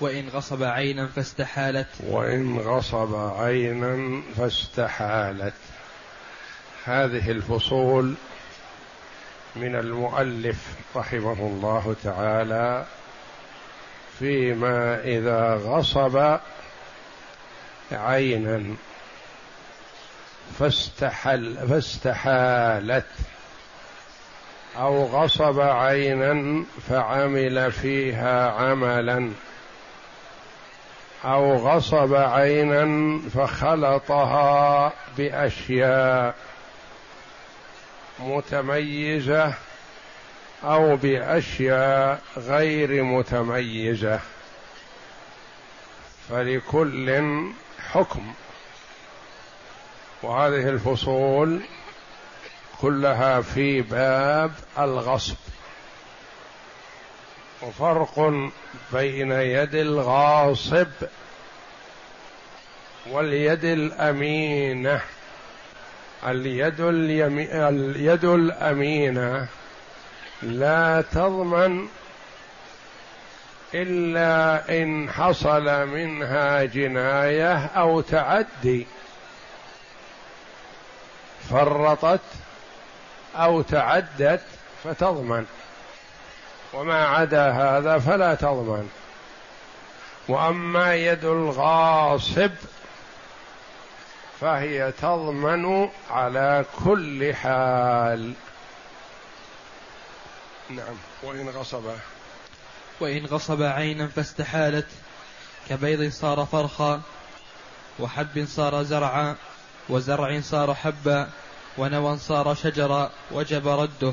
[0.00, 1.86] وإن غصب عينا فاستحالت.
[2.06, 5.54] وإن غصب عينا فاستحالت.
[6.84, 8.14] هذه الفصول
[9.56, 10.56] من المؤلف
[10.96, 12.84] رحمه الله تعالى
[14.18, 16.38] فيما إذا غصب
[17.92, 18.74] عينا
[20.58, 23.06] فاستحل فاستحالت.
[24.76, 29.30] أو غصب عينا فعمل فيها عملا.
[31.24, 36.34] أو غصب عينا فخلطها بأشياء
[38.18, 39.54] متميزة
[40.64, 44.20] أو بأشياء غير متميزة.
[46.28, 47.22] فلكل
[47.90, 48.32] حكم.
[50.22, 51.60] وهذه الفصول
[52.80, 55.36] كلها في باب الغصب.
[57.62, 58.32] وفرق
[58.92, 60.86] بين يد الغاصب
[63.10, 65.00] واليد الأمينة.
[66.26, 67.68] اليد اليمي...
[67.68, 69.46] اليد الأمينة
[70.42, 71.88] لا تضمن
[73.74, 78.86] إلا إن حصل منها جناية أو تعدي.
[81.50, 82.20] فرطت
[83.36, 84.42] أو تعدت
[84.84, 85.46] فتضمن.
[86.72, 88.90] وما عدا هذا فلا تضمن.
[90.28, 92.50] وأما يد الغاصب
[94.40, 98.32] فهي تضمن على كل حال.
[100.70, 100.96] نعم.
[101.22, 101.84] وإن غصب.
[103.00, 104.86] وإن غصب عينا فاستحالت
[105.68, 107.00] كبيض صار فرخا
[107.98, 109.36] وحب صار زرعا
[109.88, 111.28] وزرع صار حبا
[111.78, 114.12] ونوى صار شجرا وجب رده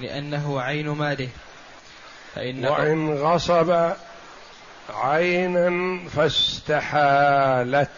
[0.00, 1.28] لأنه عين ماله.
[2.34, 3.92] فإن وإن غصب
[4.90, 7.90] عينا فاستحالت.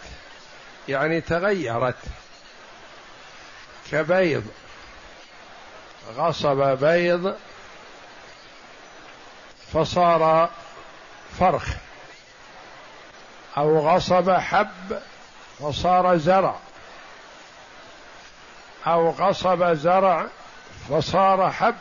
[0.88, 1.96] يعني تغيرت.
[3.92, 4.44] كبيض.
[6.16, 7.36] غصب بيض
[9.72, 10.50] فصار
[11.38, 11.68] فرخ.
[13.56, 15.00] أو غصب حب
[15.58, 16.56] فصار زرع.
[18.86, 20.26] أو غصب زرع
[20.90, 21.74] فصار حب.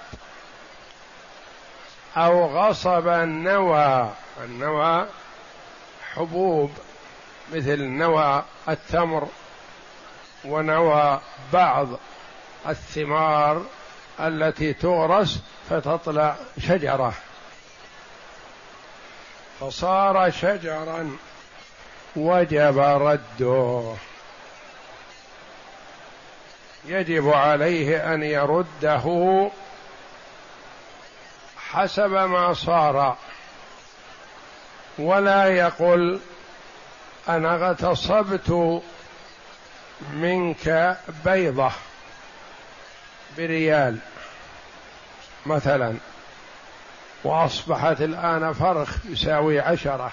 [2.17, 4.09] أو غصب النوى
[4.43, 5.07] النوى
[6.13, 6.71] حبوب
[7.53, 9.27] مثل نوى التمر
[10.45, 11.21] ونوى
[11.53, 11.87] بعض
[12.67, 13.65] الثمار
[14.19, 15.39] التي تغرس
[15.69, 17.13] فتطلع شجرة.
[19.59, 21.17] فصار شجرا
[22.15, 23.93] وجب رده.
[26.85, 29.49] يجب عليه أن يرده
[31.75, 33.17] حسب ما صار.
[34.97, 36.19] ولا يقل
[37.29, 38.81] أنا اغتصبت
[40.13, 41.71] منك بيضة
[43.37, 43.97] بريال
[45.45, 45.95] مثلا
[47.23, 50.11] وأصبحت الآن فرخ يساوي عشرة.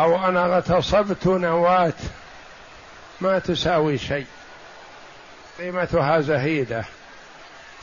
[0.00, 1.92] أو أنا اغتصبت نواة
[3.20, 4.26] ما تساوي شيء.
[5.58, 6.84] قيمتها زهيدة.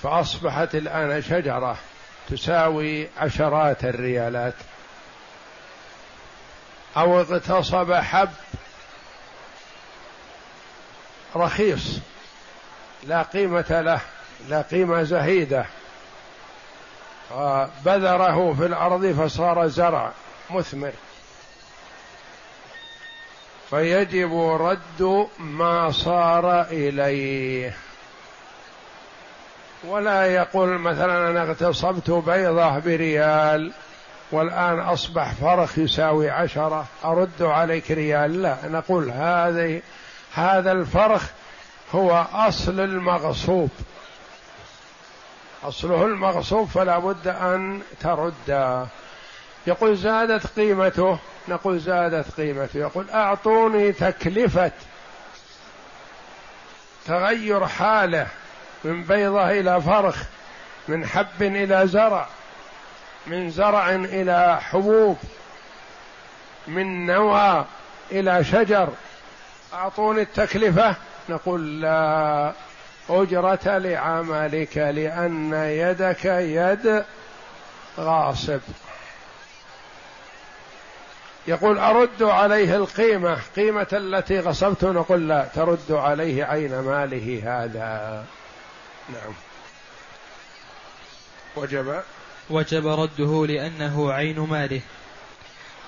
[0.03, 1.77] فأصبحت الآن شجرة
[2.29, 4.53] تساوي عشرات الريالات.
[6.97, 8.29] أو اغتصب حب
[11.35, 11.99] رخيص
[13.03, 14.01] لا قيمة له
[14.49, 15.65] لا قيمة زهيدة.
[17.85, 20.11] بذره في الأرض فصار زرع
[20.49, 20.93] مثمر.
[23.69, 27.77] فيجب رد ما صار إليه.
[29.83, 33.71] ولا يقول مثلا أنا اغتصبت بيضة بريال
[34.31, 39.81] والآن أصبح فرخ يساوي عشرة أرد عليك ريال؟ لا نقول هذه
[40.33, 41.23] هذا الفرخ
[41.95, 43.69] هو أصل المغصوب.
[45.63, 48.87] أصله المغصوب فلا بد أن ترد.
[49.67, 51.17] يقول زادت قيمته
[51.47, 52.77] نقول زادت قيمته.
[52.77, 54.71] يقول أعطوني تكلفة
[57.05, 58.27] تغير حاله.
[58.83, 60.23] من بيضة إلى فرخ
[60.87, 62.27] من حب إلى زرع
[63.27, 65.17] من زرع إلى حبوب
[66.67, 67.65] من نوى
[68.11, 68.89] إلى شجر.
[69.73, 70.95] أعطوني التكلفة
[71.29, 72.51] نقول لا
[73.09, 77.03] أجرة لعملك لأن يدك يد
[77.99, 78.59] غاصب.
[81.47, 88.25] يقول أرد عليه القيمة قيمة التي غصبت نقول لا ترد عليه عين ماله هذا.
[89.09, 89.33] نعم.
[91.55, 92.01] وجب؟
[92.49, 94.81] وجب رده لأنه عين ماله.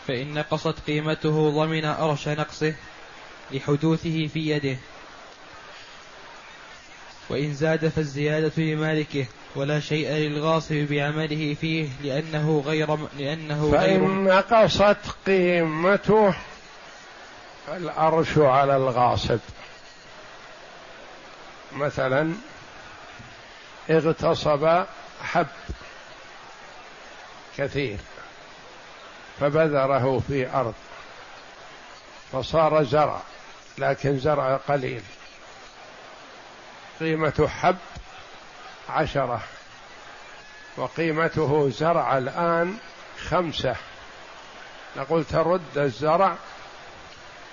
[0.07, 2.73] فإن نقصت قيمته ضمن أرش نقصه
[3.51, 4.77] لحدوثه في يده.
[7.29, 9.25] وإن زاد فالزيادة لمالكه
[9.55, 16.33] ولا شيء للغاصب بعمله فيه لأنه غير لأنه فإن غير نقصت قيمته
[17.67, 19.39] فالأرش على الغاصب.
[21.73, 22.33] مثلا
[23.89, 24.85] اغتصب
[25.23, 25.47] حب
[27.57, 27.97] كثير
[29.39, 30.73] فبذره في أرض
[32.31, 33.21] فصار زرع
[33.77, 35.03] لكن زرع قليل.
[36.99, 37.77] قيمة حب
[38.89, 39.43] عشرة
[40.77, 42.77] وقيمته زرع الآن
[43.27, 43.75] خمسة.
[44.95, 46.35] نقول ترد الزرع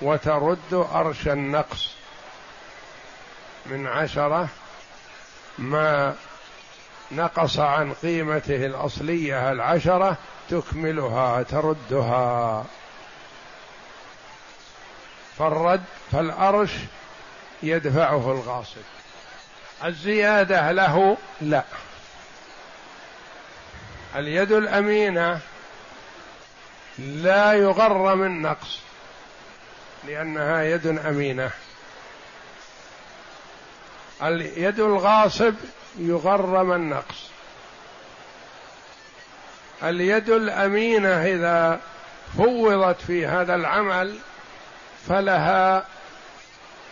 [0.00, 1.90] وترد أرش النقص
[3.66, 4.48] من عشرة
[5.60, 6.14] ما
[7.12, 10.16] نقص عن قيمته الأصلية العشرة
[10.50, 12.64] تكملها تردها.
[15.38, 16.70] فالرد فالأرش
[17.62, 18.82] يدفعه الغاصب.
[19.84, 21.64] الزيادة له لا.
[24.16, 25.40] اليد الأمينة
[26.98, 28.80] لا يغرم النقص
[30.06, 31.50] لأنها يد أمينة.
[34.22, 35.54] اليد الغاصب
[35.98, 37.30] يغرم النقص.
[39.82, 41.80] اليد الأمينة إذا
[42.36, 44.18] فوضت في هذا العمل
[45.08, 45.86] فلها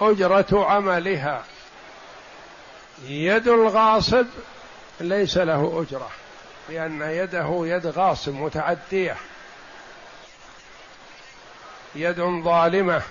[0.00, 1.44] أجرة عملها.
[3.06, 4.26] يد الغاصب
[5.00, 6.10] ليس له أجرة
[6.69, 9.16] لأن يده يد غاصب متعدية.
[11.94, 13.02] يد ظالمة.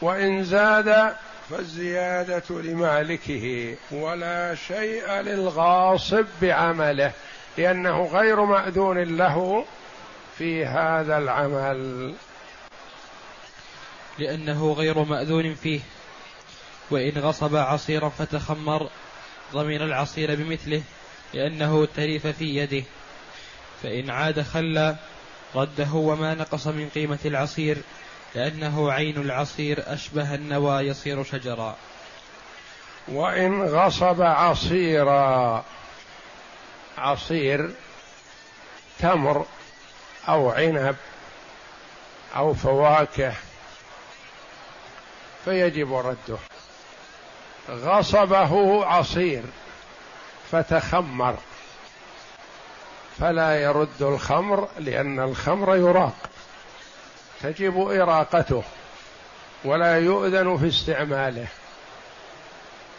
[0.00, 1.16] وإن زاد
[1.50, 7.12] فالزيادة لمالكه ولا شيء للغاصب بعمله
[7.58, 9.64] لأنه غير مأذون له
[10.38, 12.14] في هذا العمل.
[14.18, 15.80] لأنه غير مأذون فيه
[16.90, 18.90] وإن غصب عصيرا فتخمر
[19.52, 20.82] ضمن العصير بمثله
[21.34, 22.84] لأنه تلف في يده.
[23.82, 24.96] فإن عاد خلى
[25.54, 27.76] رده وما نقص من قيمة العصير
[28.34, 31.76] لأنه عين العصير أشبه النوى يصير شجرا.
[33.08, 35.64] وإن غصب عصيرا
[36.98, 37.74] عصير
[38.98, 39.46] تمر
[40.28, 40.96] أو عنب
[42.36, 43.32] أو فواكه
[45.44, 46.38] فيجب رده.
[47.70, 49.42] غصبه عصير
[50.50, 51.36] فتخمر.
[53.20, 56.16] فلا يرد الخمر لأن الخمر يراق.
[57.44, 58.62] تجب إراقته
[59.64, 61.46] ولا يؤذن في استعماله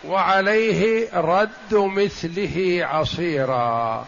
[0.07, 4.05] وعليه رد مثله عصيرا.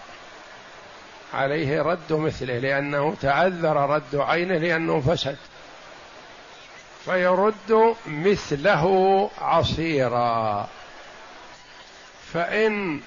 [1.34, 5.38] عليه رد مثله لأنه تعذر رد عينه لأنه فسد.
[7.06, 10.68] فيرد مثله عصيرا.
[12.34, 13.00] فإن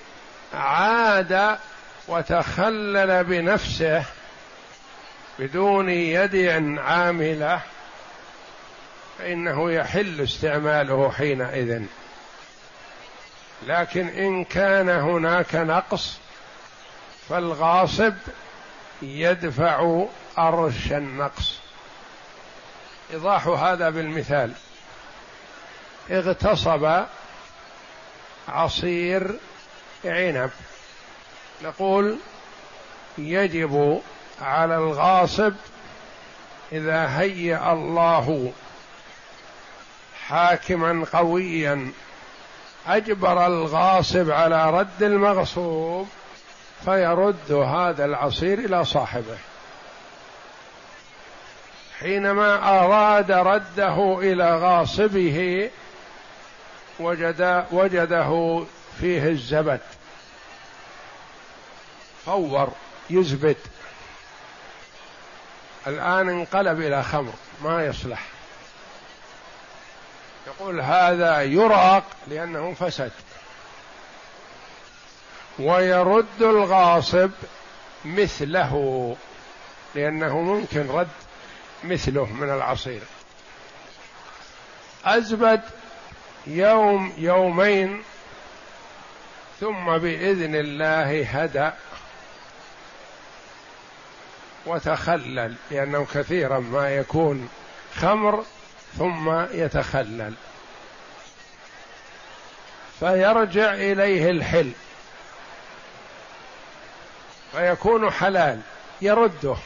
[0.54, 1.58] عاد
[2.08, 4.04] وتخلل بنفسه
[5.40, 6.36] بدون يد
[6.78, 7.60] عاملة
[9.18, 11.82] فإنه يحل استعماله حينئذ.
[13.66, 16.18] لكن إن كان هناك نقص
[17.28, 18.14] فالغاصب
[19.02, 20.04] يدفع
[20.38, 21.58] أرش النقص.
[23.12, 24.52] إيضاح هذا بالمثال.
[26.10, 27.04] اغتصب
[28.48, 29.38] عصير
[30.04, 30.50] عنب.
[31.62, 32.18] نقول
[33.18, 34.02] يجب
[34.42, 35.52] على الغاصب
[36.72, 38.52] إذا هيأ الله
[40.26, 41.90] حاكما قويا.
[42.86, 46.08] أجبر الغاصب على رد المغصوب
[46.84, 49.38] فيرد هذا العصير إلى صاحبه.
[52.00, 55.70] حينما أراد رده إلى غاصبه
[57.00, 58.62] وجد وجده
[59.00, 59.80] فيه الزبد.
[62.26, 62.72] فور
[63.10, 63.56] يزبد.
[65.86, 67.32] الآن انقلب إلى خمر
[67.62, 68.22] ما يصلح.
[70.46, 73.12] يقول هذا يراق لأنه فسد.
[75.58, 77.30] ويرد الغاصب
[78.04, 79.16] مثله
[79.94, 81.08] لأنه ممكن رد
[81.84, 83.00] مثله من العصير.
[85.04, 85.60] أزبد
[86.46, 88.02] يوم يومين
[89.60, 91.74] ثم بإذن الله هدأ.
[94.66, 97.48] وتخلل لأنه كثيرا ما يكون
[97.96, 98.44] خمر
[98.98, 100.34] ثم يتخلل.
[103.00, 104.72] فيرجع إليه الحل.
[107.52, 108.60] فيكون حلال
[109.02, 109.56] يرده.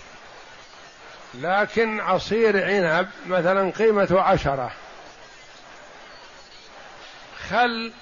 [1.34, 4.72] لكن عصير عنب مثلا قيمة عشرة.
[7.50, 7.92] خل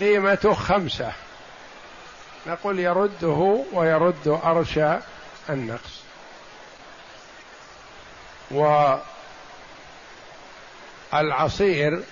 [0.00, 1.12] قيمته خمسة.
[2.46, 4.96] نقول يرده ويرد أرشى
[5.50, 6.01] النقص.
[11.12, 12.02] والعصير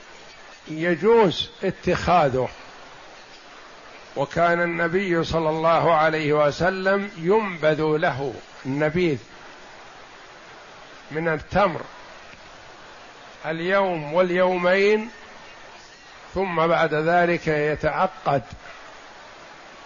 [0.69, 2.49] يجوز اتخاذه.
[4.17, 8.35] وكان النبي صلى الله عليه وسلم ينبذ له
[8.67, 9.19] النبيذ
[11.11, 11.81] من التمر
[13.47, 15.11] اليوم واليومين
[16.35, 18.43] ثم بعد ذلك يتعقد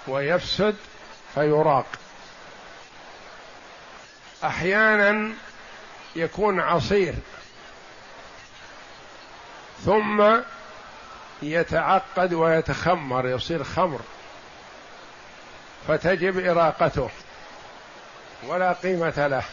[0.07, 0.77] ويفسد
[1.35, 1.87] فيراق.
[4.45, 5.33] أحيانا
[6.17, 7.15] يكون عصير.
[9.85, 10.25] ثم
[11.43, 14.01] يتعقد ويتخمر يصير خمر.
[15.89, 17.11] فتجب إراقته.
[18.47, 19.45] ولا قيمة له.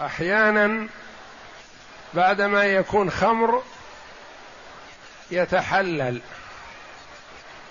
[0.00, 0.88] أحيانا
[2.14, 3.62] بعدما يكون خمر
[5.30, 6.20] يتحلل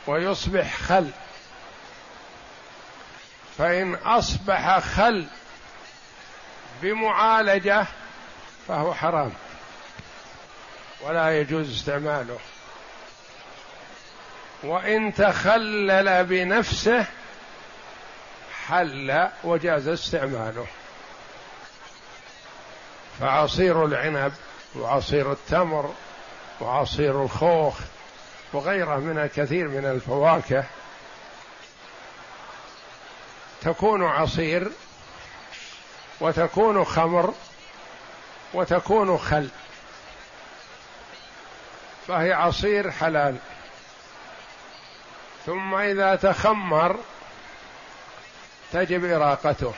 [0.08, 1.10] ويصبح خل.
[3.58, 5.28] فإن أصبح خل
[6.82, 7.86] بمعالجة
[8.68, 9.32] فهو حرام.
[11.02, 12.40] ولا يجوز استعماله.
[14.64, 17.06] وإن تخلل بنفسه
[18.68, 20.66] حل وجاز استعماله.
[23.20, 24.34] فعصير العنب
[24.76, 25.94] وعصير التمر
[26.62, 27.80] وعصير الخوخ
[28.54, 30.64] وغيره من الكثير من الفواكه
[33.62, 34.72] تكون عصير
[36.22, 37.34] وتكون خمر
[38.54, 39.50] وتكون خل
[42.08, 43.38] فهي عصير حلال.
[45.46, 47.00] ثم إذا تخمر
[48.74, 49.74] تجب إراقته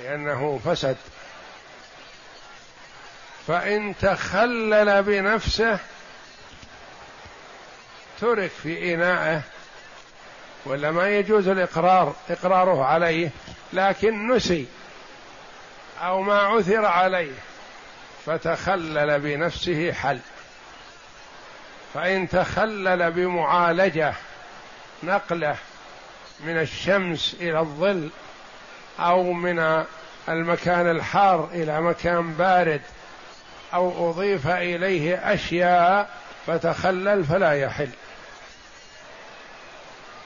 [0.00, 0.96] لأنه فسد.
[3.46, 5.78] فإن تخلل بنفسه
[8.20, 9.42] ترك في انائه
[10.64, 13.30] ولا ما يجوز الإقرار إقراره عليه
[13.72, 14.66] لكن نسي
[16.02, 17.32] أو ما عثر عليه
[18.26, 20.18] فتخلل بنفسه حل.
[21.94, 24.14] فإن تخلل بمعالجة
[25.02, 25.56] نقلة
[26.40, 28.10] من الشمس إلى الظل
[29.00, 29.84] أو من
[30.28, 32.80] المكان الحار إلى مكان بارد
[33.74, 36.10] أو أضيف إليه أشياء
[36.46, 37.88] فتخلل فلا يحل.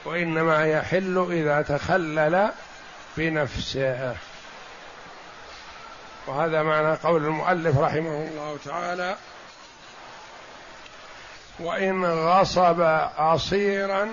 [0.07, 2.49] وإنما يحل إذا تخلل
[3.17, 4.15] بنفسه.
[6.27, 9.15] وهذا معنى قول المؤلف رحمه الله تعالى
[11.59, 12.81] وإن غصب
[13.17, 14.09] عصيرا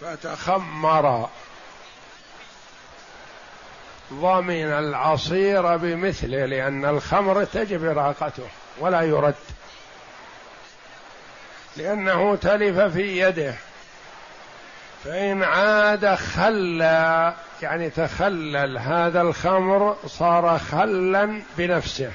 [0.00, 1.28] فتخمر.
[4.12, 8.48] ضمن العصير بمثله لأن الخمر تجب إراقته
[8.78, 9.34] ولا يرد.
[11.76, 13.54] لأنه تلف في يده.
[15.04, 22.12] فإن عاد خلى يعني تخلل هذا الخمر صار خلا بنفسه.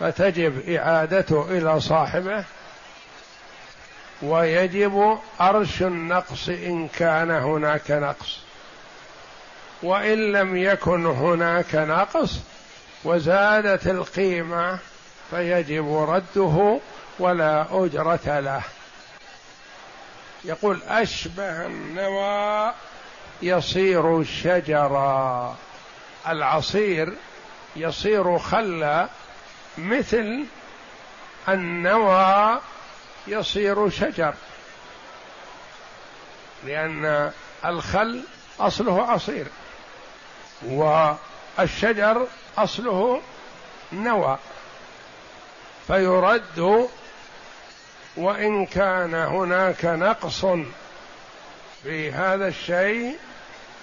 [0.00, 2.44] فتجب إعادته إلى صاحبه
[4.22, 8.38] ويجب أرش النقص إن كان هناك نقص.
[9.82, 12.38] وإن لم يكن هناك نقص
[13.04, 14.78] وزادت القيمة
[15.30, 16.78] فيجب رده
[17.18, 18.62] ولا أجرة له.
[20.44, 22.72] يقول أشبه النوى
[23.42, 25.56] يصير شجرا
[26.28, 27.14] العصير
[27.76, 29.08] يصير خلا
[29.78, 30.44] مثل
[31.48, 32.60] النوى
[33.26, 34.34] يصير شجر
[36.64, 37.32] لأن
[37.64, 38.22] الخل
[38.60, 39.46] أصله عصير
[40.62, 42.26] والشجر
[42.58, 43.20] أصله
[43.92, 44.38] نوى
[45.86, 46.88] فيرد
[48.16, 50.44] وإن كان هناك نقص
[51.82, 53.18] في هذا الشيء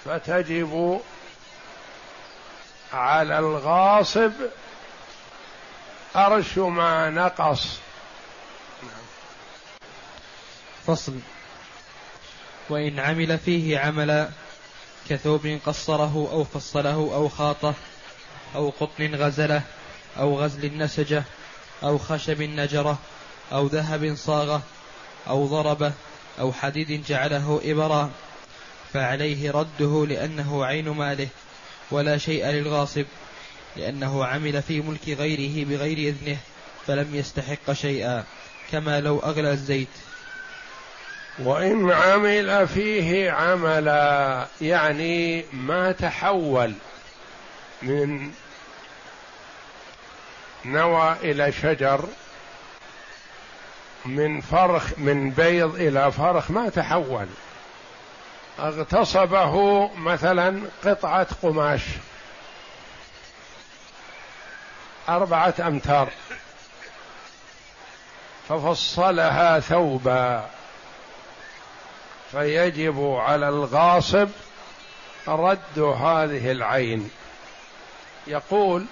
[0.04, 1.00] فتجب
[2.92, 4.32] على الغاصب
[6.16, 7.78] أرش ما نقص.
[10.86, 11.18] فصل.
[12.70, 14.28] وإن عمل فيه عملا
[15.08, 17.74] كثوب قصره أو فصله أو خاطه
[18.54, 19.62] أو قطن غزله
[20.18, 21.24] أو غزل نسجه
[21.82, 22.98] أو خشب نجره
[23.52, 24.62] أو ذهب صاغه
[25.28, 25.92] أو ضربه
[26.40, 28.10] أو حديد جعله إبرا
[28.92, 31.28] فعليه رده لأنه عين ماله
[31.90, 33.04] ولا شيء للغاصب
[33.76, 36.36] لأنه عمل في ملك غيره بغير إذنه
[36.86, 38.24] فلم يستحق شيئا
[38.70, 39.88] كما لو أغلى الزيت.
[41.38, 46.74] وإن عمل فيه عملا يعني ما تحول
[47.82, 48.30] من
[50.64, 52.04] نوى إلى شجر
[54.04, 57.26] من فرخ من بيض إلى فرخ ما تحول.
[58.58, 61.82] اغتصبه مثلا قطعة قماش.
[65.08, 66.08] أربعة أمتار.
[68.48, 70.50] ففصلها ثوبا.
[72.32, 74.28] فيجب على الغاصب
[75.28, 77.10] رد هذه العين.
[78.26, 78.86] يقول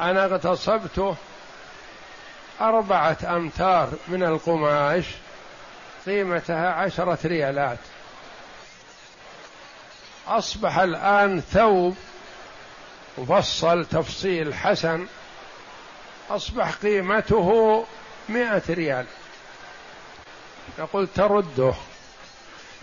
[0.00, 1.16] أنا اغتصبته
[2.60, 5.04] أربعة أمتار من القماش
[6.06, 7.78] قيمتها عشرة ريالات.
[10.28, 11.96] أصبح الآن ثوب
[13.18, 15.06] مفصل تفصيل حسن
[16.30, 17.84] أصبح قيمته
[18.28, 19.06] مئة ريال.
[20.78, 21.74] يقول ترده.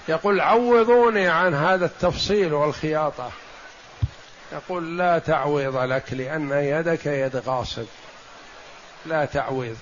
[0.07, 3.31] يقول عوضوني عن هذا التفصيل والخياطة.
[4.51, 7.85] يقول لا تعويض لك لأن يدك يد غاصب.
[9.05, 9.77] لا تعويض.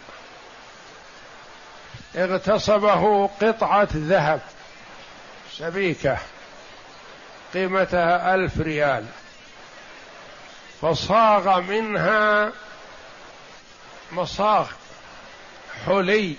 [2.16, 4.42] اغتصبه قطعة ذهب
[5.52, 6.18] سبيكة
[7.54, 9.06] قيمتها ألف ريال
[10.82, 12.52] فصاغ منها
[14.12, 14.68] مصاغ
[15.86, 16.36] حلي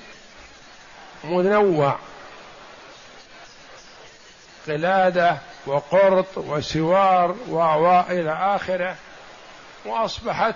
[1.25, 1.99] منوع
[4.67, 8.97] قلادة وقرط وسوار واعواء إلى آخرة
[9.85, 10.55] وأصبحت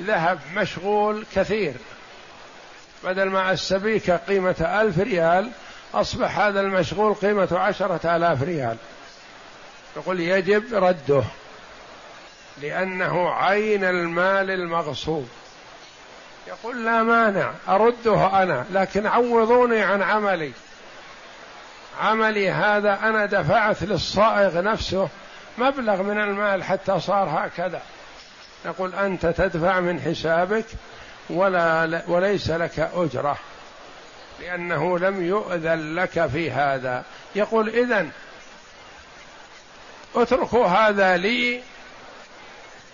[0.00, 1.74] ذهب مشغول كثير.
[3.04, 5.50] بدل ما السبيكه قيمة ألف ريال
[5.94, 8.76] أصبح هذا المشغول قيمة عشرة آلاف ريال.
[9.96, 11.22] يقول يجب رده
[12.62, 15.28] لأنه عين المال المغصوب.
[16.46, 20.52] يقول لا مانع أرده أنا لكن عوضوني عن عملي.
[22.00, 25.08] عملي هذا أنا دفعت للصائغ نفسه
[25.58, 27.82] مبلغ من المال حتى صار هكذا.
[28.66, 30.64] نقول أنت تدفع من حسابك
[31.30, 33.38] ولا وليس لك أجرة
[34.40, 37.04] لأنه لم يؤذن لك في هذا.
[37.34, 38.10] يقول إذن
[40.14, 41.62] اتركوا هذا لي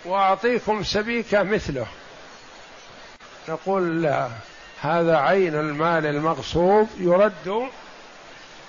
[0.05, 1.87] وأعطيكم سبيكة مثله.
[3.49, 4.29] نقول لا
[4.81, 7.69] هذا عين المال المغصوب يرد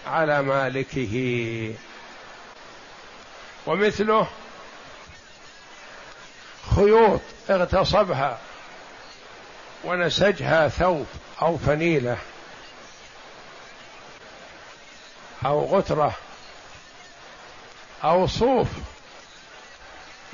[0.06, 1.74] على مالكه.
[3.66, 4.28] ومثله
[6.76, 8.38] خيوط اغتصبها
[9.84, 11.06] ونسجها ثوب
[11.42, 12.16] أو فنيلة
[15.46, 16.14] أو غترة
[18.04, 18.68] أو صوف.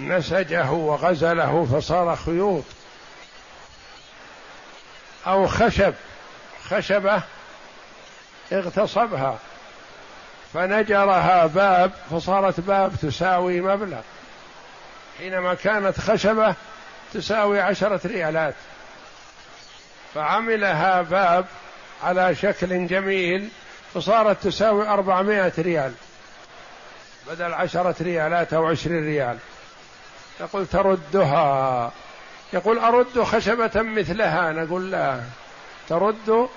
[0.00, 2.64] نسجه وغزله فصار خيوط.
[5.26, 5.94] أو خشب
[6.68, 7.22] خشبة
[8.52, 9.38] اغتصبها
[10.54, 14.00] فنجرها باب فصارت باب تساوي مبلغ.
[15.18, 16.54] حينما كانت خشبة
[17.14, 18.54] تساوي عشرة ريالات.
[20.14, 21.46] فعملها باب
[22.02, 23.48] على شكل جميل
[23.94, 25.92] فصارت تساوي أربعمائة ريال
[27.28, 29.38] بدل عشرة ريالات أو عشرين ريال.
[30.40, 31.92] يقول تردها.
[32.52, 34.52] يقول أرد خشبة مثلها.
[34.52, 35.20] نقول لا.
[35.88, 36.48] ترد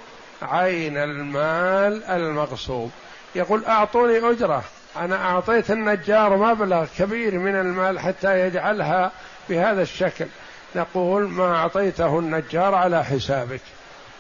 [0.42, 2.92] عين المال المغصوب.
[3.36, 4.64] يقول أعطوني أجرة.
[4.98, 9.12] أنا أعطيت النجار مبلغ كبير من المال حتى يجعلها
[9.50, 10.28] بهذا الشكل.
[10.76, 13.62] نقول ما أعطيته النجار على حسابك.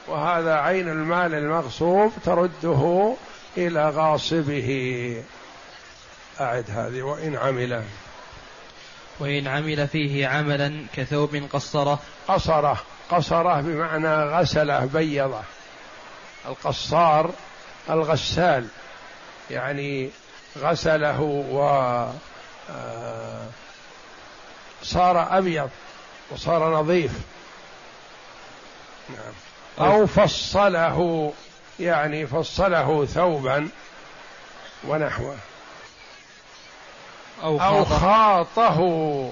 [0.08, 3.16] وهذا عين المال المغصوب ترده
[3.58, 5.24] إلى غاصبه.
[6.42, 7.84] أعد هذه وإن عمل.
[9.20, 12.00] وإن عمل فيه عملا كثوب قصره.
[12.28, 12.78] قصره.
[13.10, 15.42] قصره بمعنى غسله بيضه.
[16.48, 17.32] القصار
[17.90, 18.68] الغسال.
[19.52, 20.10] يعني
[20.58, 21.62] غسله و
[22.70, 23.46] آه،
[24.84, 25.70] صار أبيض
[26.32, 27.12] وصار نظيف.
[29.10, 29.88] نعم.
[29.89, 31.32] أو فصله
[31.80, 33.70] يعني فصله ثوبا
[34.88, 35.38] ونحوه.
[37.44, 39.32] أو, أو خاطه.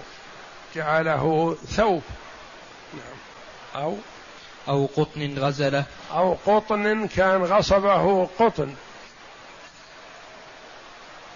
[0.76, 2.02] جعله ثوب.
[2.94, 3.84] نعم.
[3.84, 3.98] أو
[4.68, 5.84] أو قطن غزله.
[6.14, 8.76] أو قطن كان غصبه قطن.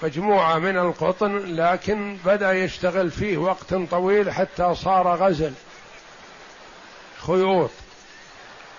[0.06, 5.54] مجموعة من القطن لكن بدأ يشتغل فيه وقت طويل حتى صار غزل
[7.28, 7.70] خيوط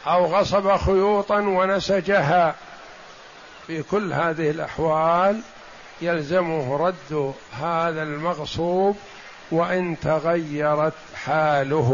[0.07, 2.55] أو غصب خيوطا ونسجها.
[3.67, 5.41] في كل هذه الأحوال
[6.01, 8.97] يلزمه رد هذا المغصوب
[9.51, 11.91] وإن تغيرت حاله.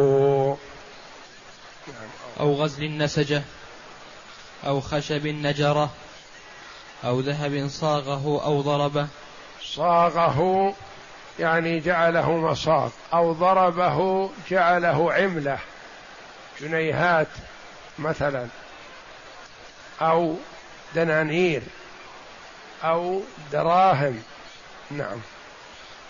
[2.40, 3.42] أو غزل النسجة
[4.66, 5.90] أو خشب نجرة
[7.04, 9.08] أو ذهب صاغه أو ضربه.
[9.64, 10.74] صاغه
[11.38, 15.58] يعني جعله مصاغ أو ضربه جعله عملة
[16.60, 17.28] جنيهات
[17.98, 18.46] مثلا
[20.00, 20.36] أو
[20.94, 21.62] دنانير
[22.84, 23.20] أو
[23.52, 24.22] دراهم
[24.90, 25.18] نعم.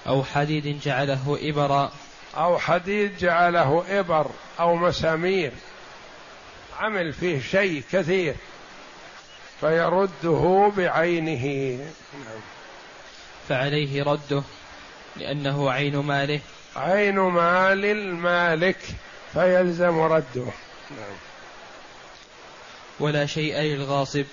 [0.09, 1.93] أو حديد جعله إبرا.
[2.37, 4.27] أو حديد جعله إبر
[4.61, 5.53] أو مسامير.
[6.81, 8.35] عمل فيه شيء كثير
[9.61, 11.77] فيرده بعينه.
[12.15, 12.41] نعم.
[13.49, 14.43] فعليه رده
[15.17, 16.41] لأنه عين ماله.
[16.77, 18.79] عين مال المالك
[19.33, 20.45] فيلزم رده.
[20.91, 21.17] نعم.
[23.01, 24.25] ولا شيء للغاصب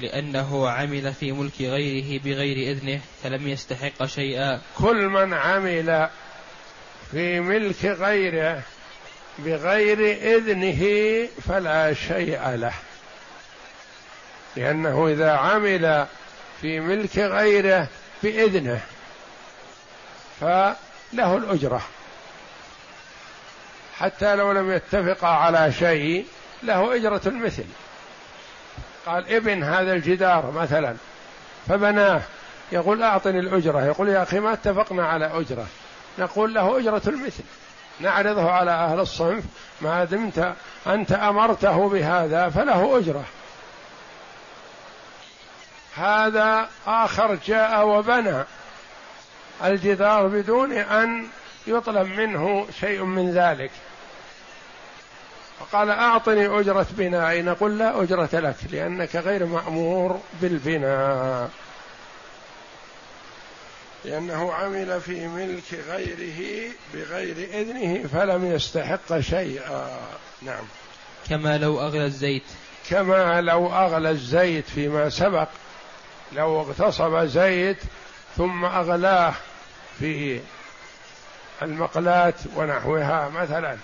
[0.00, 4.60] لأنه عمل في ملك غيره بغير إذنه فلم يستحق شيئا.
[4.78, 6.08] كل من عمل
[7.10, 8.62] في ملك غيره
[9.38, 9.98] بغير
[10.36, 12.74] إذنه فلا شيء له.
[14.56, 16.06] لأنه إذا عمل
[16.60, 17.88] في ملك غيره
[18.22, 18.80] بإذنه
[20.40, 21.82] فله الأجرة.
[23.98, 26.26] حتى لو لم يتفقا على شيء
[26.62, 27.64] له أجرة المثل.
[29.06, 30.96] قال ابن هذا الجدار مثلا
[31.68, 32.22] فبناه.
[32.72, 33.84] يقول أعطني الأجرة.
[33.84, 35.66] يقول يا أخي ما اتفقنا على أجرة.
[36.18, 37.42] نقول له أجرة المثل.
[38.00, 39.44] نعرضه على أهل الصنف
[39.80, 40.54] ما دمت
[40.86, 43.24] أنت أمرته بهذا فله أجرة.
[45.96, 48.44] هذا آخر جاء وبنى
[49.64, 51.26] الجدار بدون أن
[51.66, 53.70] يطلب منه شيء من ذلك.
[55.60, 57.42] فقال أعطني أجرة بناء.
[57.42, 61.50] نقول لا أجرة لك لأنك غير مأمور بالبناء.
[64.04, 70.00] لأنه عمل في ملك غيره بغير إذنه فلم يستحق شيئا.
[70.42, 70.64] نعم.
[71.28, 72.42] كما لو أغلى الزيت.
[72.90, 75.48] كما لو أغلى الزيت فيما سبق.
[76.34, 77.78] لو اغتصب زيت
[78.36, 79.34] ثم أغلاه
[79.98, 80.40] في
[81.62, 83.76] المقلاة ونحوها مثلا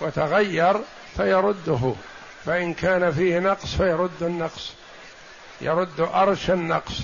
[0.00, 0.76] وتغير
[1.16, 1.94] فيرده
[2.44, 4.72] فإن كان فيه نقص فيرد النقص
[5.60, 7.00] يرد أرش النقص.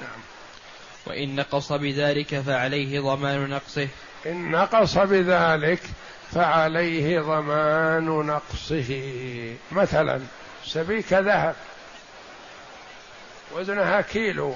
[0.00, 0.20] نعم.
[1.06, 3.88] وإن نقص بذلك فعليه ضمان نقصه.
[4.26, 5.80] إن نقص بذلك
[6.32, 9.16] فعليه ضمان نقصه.
[9.72, 10.20] مثلا
[10.64, 11.54] سبيك ذهب.
[13.52, 14.54] وزنها كيلو.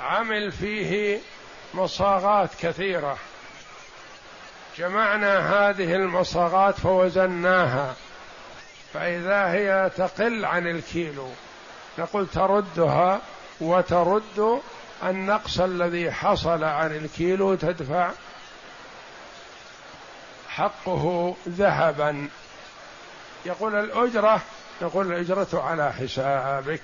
[0.00, 1.20] عمل فيه
[1.74, 3.18] مصاغات كثيرة.
[4.78, 7.94] جمعنا هذه المصاغات فوزناها.
[8.94, 11.30] فإذا هي تقل عن الكيلو
[11.98, 13.20] نقول تردها
[13.60, 14.60] وترد
[15.04, 18.10] النقص الذي حصل عن الكيلو تدفع
[20.48, 22.28] حقه ذهبا.
[23.46, 24.40] يقول الأجرة
[24.82, 26.82] نقول الأجرة على حسابك.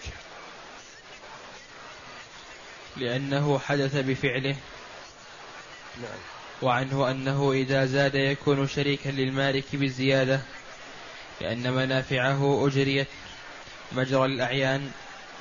[2.96, 4.56] لأنه حدث بفعله.
[6.02, 6.18] نعم.
[6.62, 10.40] وعنه أنه إذا زاد يكون شريكا للمالك بالزيادة
[11.40, 13.08] لأن منافعه أجريت
[13.92, 14.90] مجرى الأعيان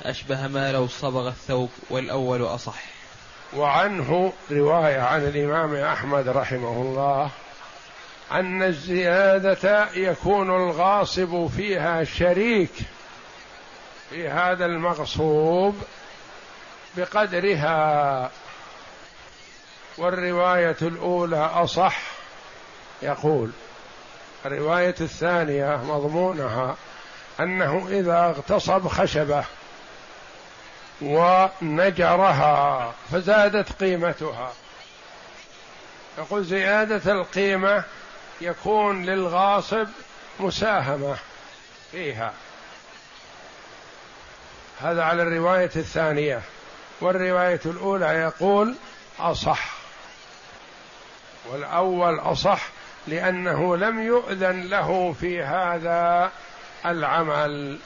[0.02, 2.82] أشبه ما لو صبغ الثوب والأول أصح.
[3.56, 7.30] وعنه رواية عن الإمام أحمد رحمه الله.
[8.32, 12.72] أن الزيادة يكون الغاصب فيها شريك
[14.10, 15.82] في هذا المغصوب
[16.96, 18.30] بقدرها.
[19.98, 22.00] والرواية الأولى أصح
[23.02, 23.50] يقول
[24.46, 26.76] الرواية الثانية مضمونها
[27.40, 29.44] أنه إذا اغتصب خشبة
[31.02, 34.52] ونجرها فزادت قيمتها.
[36.18, 37.84] يقول زيادة القيمة
[38.40, 39.88] يكون للغاصب
[40.40, 41.16] مساهمة
[41.92, 42.32] فيها.
[44.80, 46.42] هذا على الرواية الثانية.
[47.00, 48.74] والرواية الأولى يقول
[49.18, 49.72] أصح.
[51.46, 52.68] والأول أصح
[53.06, 56.32] لأنه لم يؤذن له في هذا
[56.86, 57.78] العمل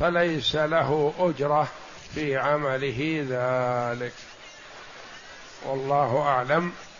[0.00, 1.68] فليس له أجرة
[2.14, 4.12] في عمله ذلك.
[5.64, 6.72] والله أعلم.